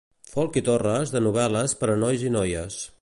Folch 0.29 0.55
i 0.61 0.63
Torres 0.69 1.13
de 1.17 1.21
novel·les 1.27 1.77
per 1.83 1.91
a 1.97 1.99
nois 2.05 2.25
i 2.31 2.33
noies. 2.39 2.81